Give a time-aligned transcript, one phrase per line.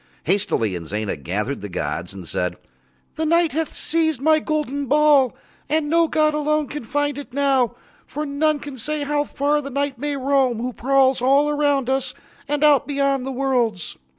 [0.23, 2.57] Hastily Inzana gathered the gods and said:
[3.17, 5.35] "The Night hath seized my golden ball
[5.69, 7.75] and no god alone can find it now,
[8.07, 12.15] for none can say how far the Night may roam, who prowls all round us
[12.47, 13.95] and out beyond the worlds."